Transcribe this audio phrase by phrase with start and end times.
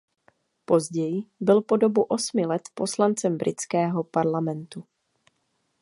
[0.65, 4.83] Později byl po dobu osmi let poslancem britského parlamentu.